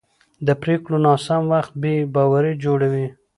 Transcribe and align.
د 0.47 0.49
پرېکړو 0.61 0.95
ناسم 1.05 1.41
وخت 1.53 1.71
بې 1.81 1.93
باوري 2.13 2.53
جوړوي 2.63 3.07